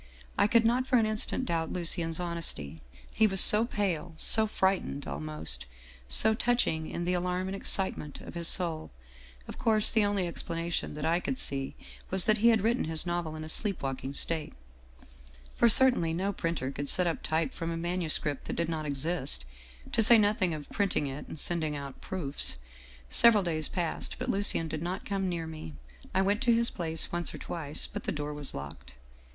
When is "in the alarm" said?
6.89-7.45